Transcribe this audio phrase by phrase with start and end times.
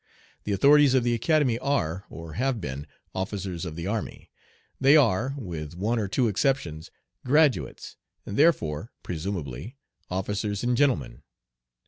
[0.45, 4.31] The authorities of the Academy are, or have been, officers of the army.
[4.79, 6.89] They are, with one or two exceptions,
[7.23, 9.75] graduates, and therefore, presumably,
[10.09, 11.21] "officers and gentlemen."